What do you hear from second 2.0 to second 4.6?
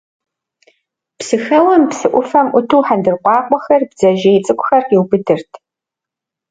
ӏуфэм ӏуту, хьэндыркъуакъуэхэр, бдзэжьей